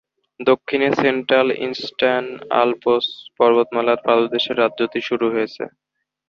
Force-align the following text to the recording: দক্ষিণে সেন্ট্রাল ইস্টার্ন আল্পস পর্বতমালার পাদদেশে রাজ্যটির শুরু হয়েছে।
দক্ষিণে 0.39 0.89
সেন্ট্রাল 0.99 1.47
ইস্টার্ন 1.65 2.25
আল্পস 2.61 3.05
পর্বতমালার 3.37 3.99
পাদদেশে 4.05 4.51
রাজ্যটির 4.53 5.07
শুরু 5.09 5.25
হয়েছে। 5.33 5.63